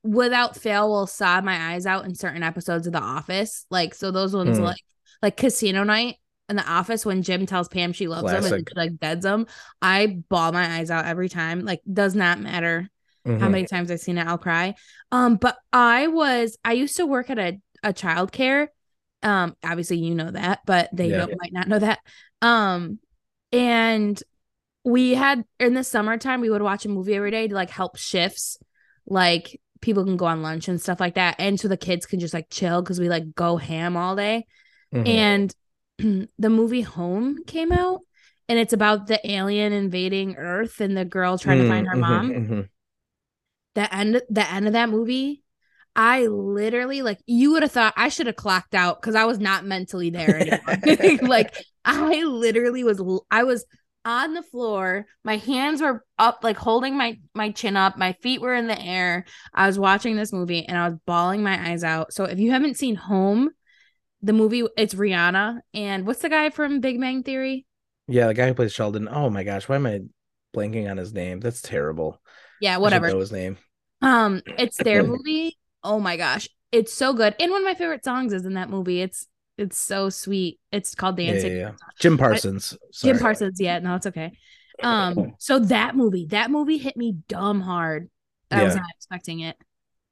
[0.04, 3.66] without fail will sob my eyes out in certain episodes of The Office.
[3.72, 4.64] Like so those ones Hmm.
[4.64, 4.82] like
[5.22, 6.16] like Casino Night
[6.50, 9.48] in The Office when Jim tells Pam she loves him and she like beds him.
[9.82, 11.62] I bawl my eyes out every time.
[11.66, 12.90] Like does not matter
[13.36, 13.52] how Mhm.
[13.52, 14.76] many times I've seen it, I'll cry.
[15.12, 18.68] Um, but I was I used to work at a a childcare.
[19.24, 21.26] Um, obviously you know that, but they Yeah.
[21.26, 22.00] might not know that.
[22.42, 23.00] Um,
[23.52, 24.22] and
[24.84, 27.98] we had in the summertime we would watch a movie every day to like help
[27.98, 28.58] shifts,
[29.08, 32.20] like people can go on lunch and stuff like that, and so the kids can
[32.20, 34.46] just like chill because we like go ham all day
[34.94, 35.08] Mhm.
[35.08, 35.56] and
[36.40, 38.02] the movie Home came out
[38.48, 42.00] and it's about the alien invading Earth and the girl trying to find her Mhm,
[42.02, 42.32] mom.
[42.32, 42.70] mhm.
[43.76, 45.44] The end the end of that movie,
[45.96, 49.40] I literally like you would have thought I should have clocked out because I was
[49.40, 50.80] not mentally there anymore.
[51.22, 53.66] like I literally was I was
[54.06, 58.40] on the floor, my hands were up, like holding my my chin up, my feet
[58.40, 59.26] were in the air.
[59.54, 62.14] I was watching this movie and I was bawling my eyes out.
[62.14, 63.50] So if you haven't seen Home,
[64.26, 67.66] the movie it's Rihanna and what's the guy from Big Bang Theory?
[68.08, 69.08] Yeah, the guy who plays Sheldon.
[69.10, 70.02] Oh my gosh, why am I
[70.56, 71.40] blanking on his name?
[71.40, 72.20] That's terrible.
[72.60, 73.08] Yeah, I whatever.
[73.10, 73.58] know his name.
[74.02, 75.58] Um, it's their movie.
[75.84, 77.36] Oh my gosh, it's so good.
[77.40, 79.02] And one of my favorite songs is in that movie.
[79.02, 80.60] It's it's so sweet.
[80.72, 81.52] It's called Dancing.
[81.52, 81.72] yeah, yeah.
[82.00, 82.76] Jim Parsons.
[82.94, 83.60] Jim Parsons.
[83.62, 84.32] Yeah, no, it's okay.
[84.82, 88.10] Um, so that movie, that movie hit me dumb hard.
[88.52, 89.56] I was not expecting it.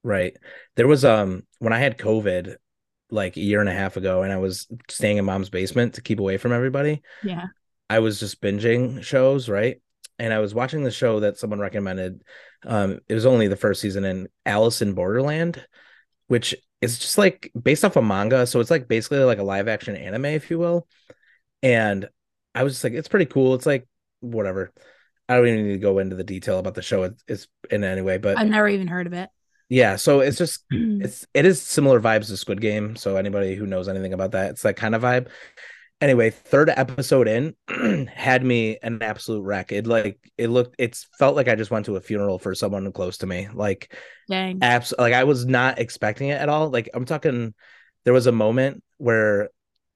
[0.03, 0.35] Right.
[0.75, 2.55] There was um when I had COVID
[3.09, 6.01] like a year and a half ago and I was staying in mom's basement to
[6.01, 7.01] keep away from everybody.
[7.23, 7.47] Yeah.
[7.89, 9.81] I was just binging shows, right?
[10.19, 12.23] And I was watching the show that someone recommended.
[12.65, 15.63] Um, it was only the first season in Alice in Borderland,
[16.27, 18.47] which is just like based off a manga.
[18.47, 20.87] So it's like basically like a live action anime, if you will.
[21.61, 22.09] And
[22.55, 23.53] I was just like, it's pretty cool.
[23.55, 23.87] It's like
[24.21, 24.71] whatever.
[25.27, 27.03] I don't even need to go into the detail about the show.
[27.03, 29.29] It's, it's in any way, but I've never even heard of it.
[29.69, 29.95] Yeah.
[29.95, 31.01] So it's just mm-hmm.
[31.03, 32.95] it's it's similar vibes to Squid Game.
[32.95, 35.27] So anybody who knows anything about that, it's that kind of vibe.
[36.01, 37.55] Anyway, third episode in
[38.13, 39.71] had me an absolute wreck.
[39.71, 42.91] It like it looked it's felt like I just went to a funeral for someone
[42.91, 43.47] close to me.
[43.53, 43.95] Like
[44.29, 44.59] dang.
[44.61, 46.69] abs like I was not expecting it at all.
[46.69, 47.53] Like I'm talking
[48.03, 49.49] there was a moment where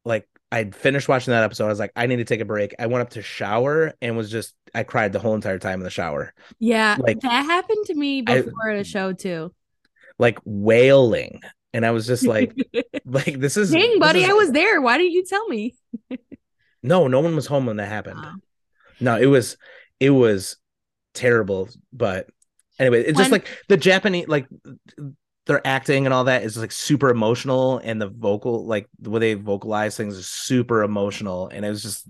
[0.05, 1.65] like I'd finished watching that episode.
[1.65, 2.73] I was like, I need to take a break.
[2.79, 5.83] I went up to shower and was just I cried the whole entire time in
[5.83, 6.33] the shower.
[6.59, 9.53] Yeah, like, that happened to me I- before the show too.
[10.19, 11.41] Like wailing.
[11.73, 12.55] And I was just like,
[13.05, 14.81] like this is Dang, buddy, is- I was there.
[14.81, 15.75] Why didn't you tell me?
[16.81, 18.21] No, no one was home when that happened.
[18.23, 18.35] Oh.
[18.99, 19.57] No, it was
[19.99, 20.57] it was
[21.13, 21.69] terrible.
[21.91, 22.27] But
[22.79, 24.47] anyway, it's just like the Japanese like
[25.47, 29.19] their acting and all that is like super emotional and the vocal like the way
[29.19, 32.07] they vocalize things is super emotional and it was just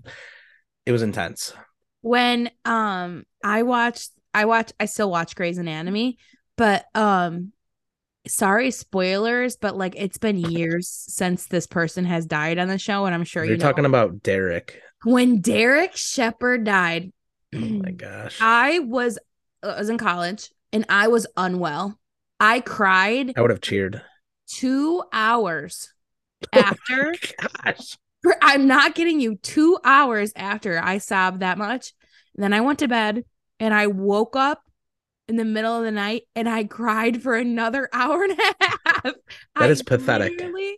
[0.86, 1.52] it was intense.
[2.00, 6.18] when um I watched I watch I still watch Grey's Anatomy,
[6.56, 7.52] but um
[8.26, 13.06] sorry spoilers, but like it's been years since this person has died on the show,
[13.06, 14.80] and I'm sure You're you know talking about Derek.
[15.04, 17.12] when Derek Shepherd died.
[17.54, 18.36] Oh my gosh.
[18.40, 19.18] I was
[19.62, 21.98] I was in college and I was unwell.
[22.40, 24.02] I cried I would have cheered.
[24.46, 25.92] two hours
[26.54, 27.14] oh after.
[27.64, 27.96] Gosh.
[28.42, 29.36] I'm not kidding you.
[29.36, 31.92] Two hours after I sobbed that much,
[32.34, 33.24] and then I went to bed
[33.60, 34.62] and I woke up
[35.28, 39.02] in the middle of the night and I cried for another hour and a half.
[39.04, 39.14] That
[39.56, 40.32] I is pathetic.
[40.32, 40.76] literally-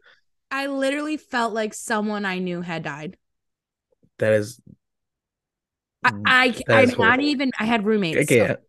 [0.52, 3.16] I literally felt like someone I knew had died.
[4.18, 4.60] That is
[6.02, 6.12] I,
[6.68, 7.52] I I'm not even.
[7.58, 8.18] I had roommates.
[8.18, 8.60] I so can't.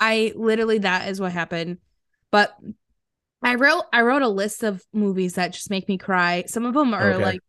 [0.00, 1.78] I literally that is what happened.
[2.30, 2.56] But
[3.42, 6.44] I wrote I wrote a list of movies that just make me cry.
[6.46, 7.22] Some of them are Okay.
[7.22, 7.40] like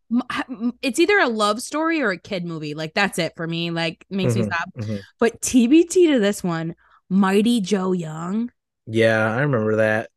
[0.81, 2.73] it's either a love story or a kid movie.
[2.73, 3.71] Like that's it for me.
[3.71, 4.69] Like makes me Mhm, stop.
[4.77, 4.99] mhm.
[5.19, 6.75] But TBT to this one,
[7.09, 8.51] Mighty Joe Young.
[8.87, 10.09] Yeah, I remember that.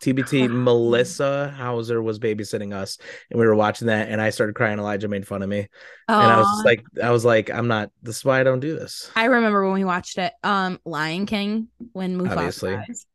[0.00, 2.98] TBT Melissa Hauser was babysitting us
[3.30, 4.78] and we were watching that and I started crying.
[4.78, 5.68] Elijah made fun of me.
[6.08, 8.74] And I was like, I was like, I'm not this is why I don't do
[8.76, 9.10] this.
[9.14, 10.32] I remember when we watched it.
[10.42, 12.72] Um, Lion King when Mufasa Obviously.
[12.74, 13.06] dies.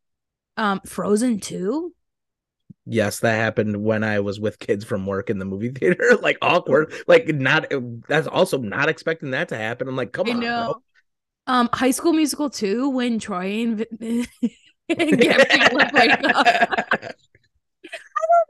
[0.58, 1.94] Um, Frozen 2.
[2.90, 6.16] Yes, that happened when I was with kids from work in the movie theater.
[6.22, 6.92] like awkward.
[7.06, 7.66] Like not
[8.08, 9.88] that's also not expecting that to happen.
[9.88, 10.40] I'm like, come I on.
[10.40, 10.74] know.
[11.46, 11.54] bro.
[11.54, 14.28] Um, High School Musical 2 when Troy and, and
[15.20, 16.46] Gabriella break up.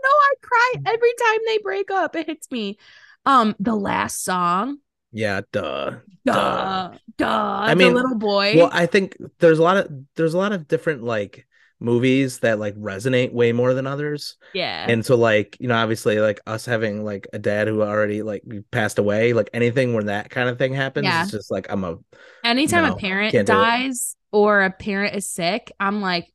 [0.03, 2.17] No, I cry every time they break up.
[2.17, 2.79] It hits me.
[3.27, 4.79] Um, the last song.
[5.13, 5.99] yeah, duh.
[6.25, 7.61] Duh, duh.
[7.67, 8.55] I the mean, little boy.
[8.55, 11.47] Well, I think there's a lot of there's a lot of different like
[11.81, 14.37] movies that like resonate way more than others.
[14.53, 14.85] yeah.
[14.89, 18.43] And so like, you know, obviously like us having like a dad who already like
[18.73, 21.23] passed away, like anything where that kind of thing happens, Yeah.
[21.23, 21.99] it's just like I'm a
[22.45, 23.57] Anytime no, a parent can't do it.
[23.57, 26.33] dies or a parent is sick, I'm like,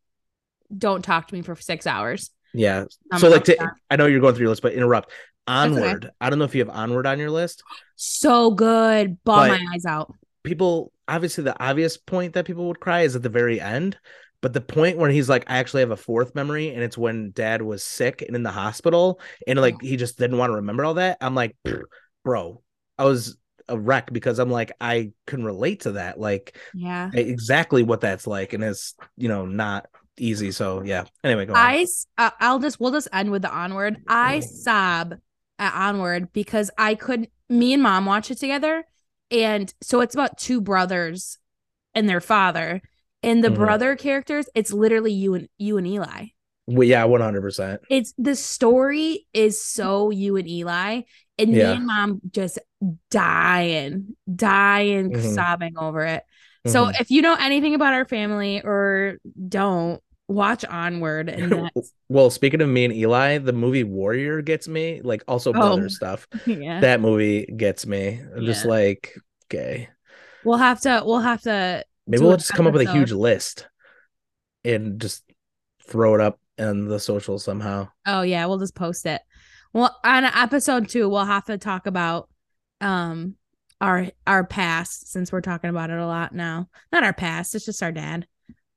[0.75, 2.31] don't talk to me for six hours.
[2.53, 2.85] yeah.
[3.11, 5.07] I'm so like to, I know you're going through your list, but interrupt.
[5.09, 5.15] okay.
[5.47, 6.09] Onward.
[6.21, 7.63] I don't know if you have Onward on your list.
[7.97, 9.21] So good.
[9.25, 10.13] Bawl my eyes out.
[10.43, 13.97] people obviously the obvious point that people would cry is at the very end
[14.43, 17.31] but the point where he's like i actually have a fourth memory and it's when
[17.31, 20.85] dad was sick and in the hospital and like he just didn't want to remember
[20.85, 21.55] all that i'm like
[22.23, 22.61] bro
[22.99, 23.37] i was
[23.69, 27.09] a wreck because i'm like i can relate to that like Yeah.
[27.13, 31.59] exactly what that's like and it's you know not easy so yeah anyway go on
[32.17, 33.97] uh, I'll just we'll just end with the onward.
[34.07, 35.15] I sob
[35.59, 37.29] at onward because I couldn't.
[37.49, 38.85] Me and mom watch it together,
[39.31, 41.37] and so it's about two brothers
[41.93, 42.81] and their father.
[43.23, 43.55] And the Mhm.
[43.55, 46.27] brother characters, it's literally you and you and Eli.
[46.67, 51.01] well, yeah 100% It's the story is so you and Eli,
[51.37, 51.71] and Yeah.
[51.71, 52.59] me and mom just
[53.11, 55.35] dying, dying, Mhm.
[55.35, 56.23] sobbing over it.
[56.65, 57.01] So Mhm.
[57.01, 59.17] if you know anything about our family or
[59.49, 61.69] don't, watch Onward and
[62.09, 65.87] well speaking of me and eli the movie warrior gets me like also brother Oh.
[65.89, 66.79] stuff yeah.
[66.79, 69.13] that movie gets me i'm just like
[69.45, 69.89] okay
[70.45, 73.67] We'll have to we'll have to Maybe we'll just come up with a huge list
[74.65, 75.23] and just
[75.87, 77.89] throw it up in the social somehow.
[78.05, 79.21] Oh yeah, we'll just post it.
[79.73, 82.29] Well, on episode 2 we'll have to talk about
[82.81, 83.35] um
[83.81, 86.69] our our past since we're talking about it a lot now.
[86.91, 88.27] Not our past, it's just our dad.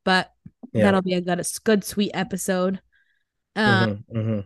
[0.05, 0.31] But
[0.73, 0.85] Yeah.
[0.85, 2.81] that'll be a good a good sweet episode.
[3.57, 4.45] Um Mhm, mhm.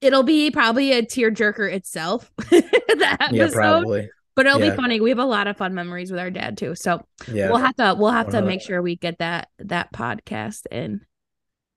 [0.00, 2.30] it'll be probably a tear jerker itself.
[2.50, 4.10] that episode, Yeah, probably.
[4.34, 4.70] But it'll Yeah.
[4.70, 5.00] be funny.
[5.00, 6.74] We have a lot of fun memories with our dad too.
[6.74, 7.48] So Yeah.
[7.48, 11.02] we'll have to we'll have to make sure we get that that podcast in.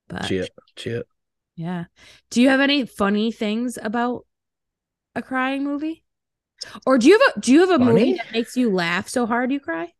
[0.07, 0.47] But Cheer.
[0.75, 1.03] Cheer.
[1.55, 1.85] yeah.
[2.29, 4.25] Do you have any funny things about
[5.15, 6.03] a crying movie?
[6.85, 9.25] Or do you have a do you have a movie that makes you laugh so
[9.25, 9.93] hard you cry?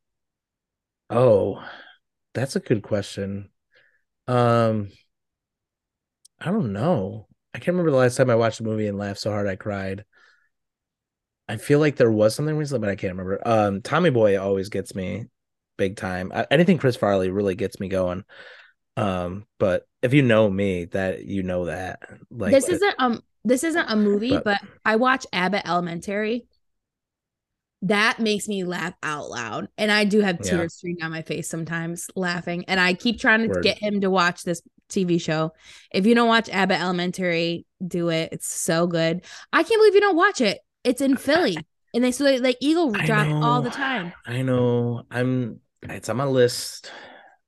[1.09, 1.63] Oh,
[2.33, 3.49] that's a good question.
[4.27, 4.89] Um,
[6.39, 7.27] I don't know.
[7.53, 9.55] I can't remember the last time I watched a movie and laughed so hard I
[9.55, 10.03] cried.
[11.47, 13.39] I feel like there was something recently, but I can't remember.
[13.45, 15.25] Um, Tommy Boy always gets me
[15.77, 16.31] big time.
[16.34, 18.23] I, anything Chris Farley really gets me going.
[18.97, 21.99] Um, but if you know me, that you know that.
[22.31, 26.47] Like this that- isn't um this isn't a movie, But- but I watch Abbott Elementary.
[27.84, 29.67] That makes me laugh out loud.
[29.77, 30.51] And I do have Yeah.
[30.51, 32.65] tears streaming down my face sometimes laughing.
[32.67, 33.63] And I keep trying to Word.
[33.63, 35.51] get him to watch this TV show.
[35.91, 38.29] If you don't watch Abbott Elementary, do it.
[38.31, 39.23] It's so good.
[39.53, 40.60] I can't believe you don't watch it.
[40.86, 41.58] It's in Philly.
[41.93, 44.13] And they so they like Eagle drop all the time.
[44.26, 45.04] I know.
[45.12, 45.60] I'm.
[45.84, 46.91] It's on my list.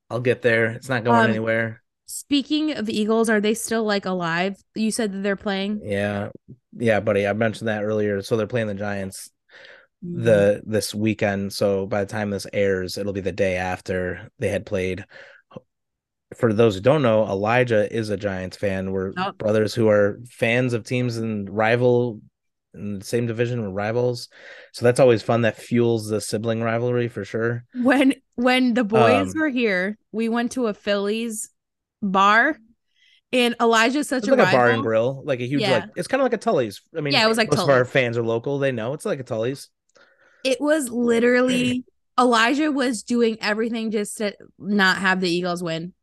[0.10, 0.68] I'll get there.
[0.68, 1.82] It's not going Um, anywhere.
[2.06, 4.56] Speaking of Eagles, are they still like alive?
[4.76, 5.82] You said that they're playing.
[5.84, 6.30] Yeah,
[6.78, 7.28] yeah, buddy.
[7.28, 8.22] I mentioned that earlier.
[8.22, 9.30] So they're playing the Giants
[10.06, 10.24] Mm-hmm.
[10.26, 11.52] the this weekend.
[11.54, 15.04] So by the time this airs, it'll be the day after they had played.
[16.38, 18.92] For those who don't know, Elijah is a Giants fan.
[18.92, 19.32] We're Oh.
[19.32, 22.22] brothers who are fans of teams and rival
[22.78, 24.30] in the same division, we're rivals.
[24.74, 25.42] So that's always fun.
[25.42, 27.64] That fuels the sibling rivalry for sure.
[27.74, 31.50] when when the boys Um, were here, we went to a Phillies
[32.02, 32.58] bar,
[33.34, 35.72] and Elijah's such a like a bar and grill, like a huge Yeah.
[35.72, 36.82] like it's kind of like a Tully's.
[36.96, 38.60] I mean, Yeah, it was like most of our fans are local.
[38.60, 39.70] They know it's like a Tully's.
[40.44, 41.84] It was literally
[42.20, 45.94] Elijah was doing everything just to not have the Eagles win,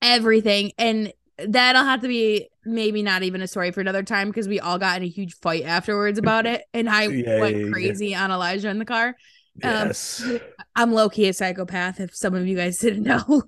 [0.00, 4.48] everything, and that'll have to be maybe not even a story for another time because
[4.48, 7.64] we all got in a huge fight afterwards about it, and I Yeah, went yeah,
[7.64, 7.72] yeah.
[7.72, 9.08] crazy on Elijah in the car.
[9.08, 9.14] Um,
[9.62, 10.24] Yes.
[10.76, 12.00] I'm low key a psychopath.
[12.00, 13.42] If some of you guys didn't know,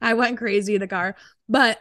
[0.00, 1.16] I went crazy in the car,
[1.48, 1.78] but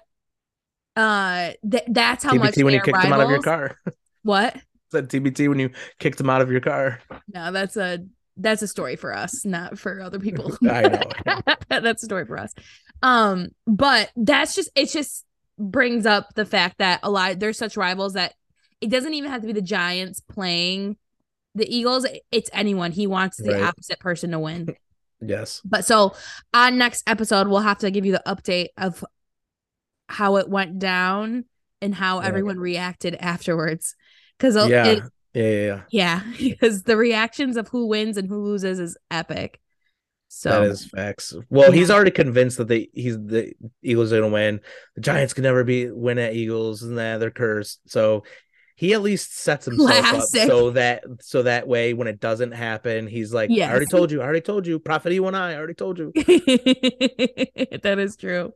[0.96, 3.78] uh, th- that's how much TBT when you kicked him out of your car.
[4.24, 4.56] What?
[4.92, 5.70] Said TBT when you
[6.00, 7.02] kicked him out of your car.
[7.34, 8.00] No, that's a
[8.38, 10.58] that's a story for us, not for other people.
[10.70, 11.42] I know.
[11.70, 12.54] that's a story for us.
[13.04, 15.26] Um, but that's just it's just
[15.58, 18.34] brings up the fact that a lot there's such rivals that
[18.82, 20.98] it doesn't even have to be the Giants playing
[21.56, 22.06] the Eagles.
[22.32, 22.92] It's anyone.
[22.92, 23.64] He wants the Right.
[23.64, 24.76] opposite person to win.
[25.20, 25.62] Yes.
[25.66, 26.14] But so
[26.54, 29.04] on next episode, we'll have to give you the update of
[30.10, 31.46] how it went down
[31.82, 32.28] and how Yeah.
[32.28, 33.96] everyone reacted afterwards.
[34.38, 34.86] Because Yeah.
[34.86, 35.04] it,
[35.34, 35.44] yeah.
[35.44, 35.52] Yeah.
[35.56, 35.82] Yeah.
[35.90, 39.60] yeah, because the reactions of who wins and who loses is epic.
[40.30, 41.34] So that is facts.
[41.50, 44.62] Well, he's already convinced that the he's the Eagles are gonna win.
[44.96, 47.80] The Giants can never be win at Eagles, and that they're cursed.
[47.90, 48.24] So
[48.78, 50.42] he at least sets himself Classic.
[50.42, 53.88] up so that so that way when it doesn't happen, he's like, Yeah, I already
[53.88, 56.12] told you, I already told you, Prophet you and I, I already told you.
[56.16, 58.54] that is true.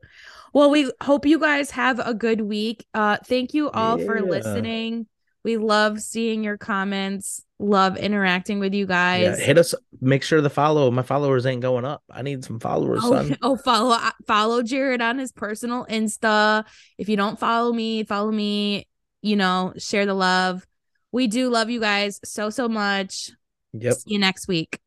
[0.54, 2.86] Well, we hope you guys have a good week.
[2.94, 5.06] Uh thank you all for listening.
[5.44, 9.40] We love seeing your comments, love interacting with you Yeah, guys.
[9.40, 9.74] hit us.
[10.00, 10.90] Make sure the follow.
[10.90, 12.02] My followers ain't going up.
[12.10, 13.36] I need some followers, Oh, son.
[13.42, 16.64] oh, follow uh, follow Jared on his personal Insta.
[16.96, 18.86] If you don't follow me, follow me.
[19.20, 20.66] You know, share the love.
[21.12, 23.30] We do love you guys so so much.
[23.72, 23.94] Yep.
[23.94, 24.78] See you next week.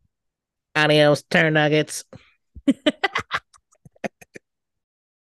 [0.75, 2.03] Adios, turn nuggets.